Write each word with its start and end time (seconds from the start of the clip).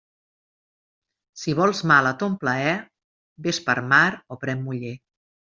Si 1.41 1.53
vols 1.59 1.81
mal 1.91 2.09
a 2.13 2.13
ton 2.23 2.39
plaer, 2.45 2.73
vés 3.49 3.61
per 3.69 3.77
mar 3.93 4.03
o 4.35 4.41
pren 4.47 4.67
muller. 4.67 4.97